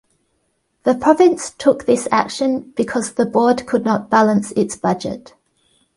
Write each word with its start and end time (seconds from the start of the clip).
The 0.81 0.95
province 0.95 1.51
took 1.51 1.85
this 1.85 2.07
action 2.11 2.73
because 2.75 3.11
the 3.13 3.25
board 3.27 3.67
could 3.67 3.85
not 3.85 4.09
balance 4.09 4.51
its 4.53 4.75
budget. 4.75 5.35